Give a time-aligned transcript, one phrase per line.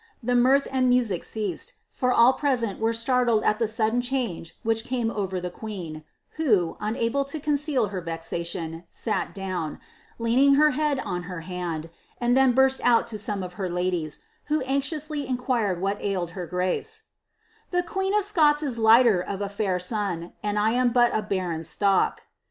[0.23, 4.83] The mirth and music ceased; for all present were startled at thi ■uilden change which
[4.83, 6.03] came over the queen,
[6.37, 9.79] who, unable to conceal hct vexation, hbI down,
[10.17, 14.21] leaning her head on her hand, and then burst out 10 some of her ladies,
[14.45, 17.03] who anxiously inquired what ailed her grace
[17.73, 21.13] —^ Tba ^■een of Scots is lighter of a lair son; and I am but
[21.15, 22.23] a barren stock